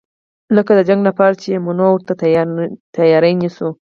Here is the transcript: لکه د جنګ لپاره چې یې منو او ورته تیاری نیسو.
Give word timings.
لکه 0.55 0.71
د 0.75 0.79
جنګ 0.89 1.01
لپاره 1.09 1.33
چې 1.41 1.47
یې 1.53 1.59
منو 1.65 1.83
او 1.89 1.95
ورته 1.95 2.13
تیاری 2.97 3.33
نیسو. 3.41 3.69